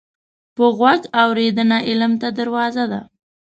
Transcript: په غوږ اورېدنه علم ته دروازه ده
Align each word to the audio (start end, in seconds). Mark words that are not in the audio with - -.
په 0.55 0.65
غوږ 0.77 1.01
اورېدنه 1.23 1.77
علم 1.89 2.13
ته 2.21 2.27
دروازه 2.39 2.85
ده 2.91 3.01